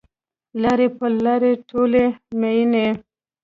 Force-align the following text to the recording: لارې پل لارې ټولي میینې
لارې 0.61 0.87
پل 0.97 1.13
لارې 1.25 1.51
ټولي 1.69 2.05
میینې 2.39 2.87